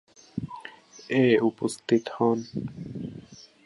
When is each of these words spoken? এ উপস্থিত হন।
এ 1.13 1.23
উপস্থিত 1.41 2.03
হন। 2.15 2.37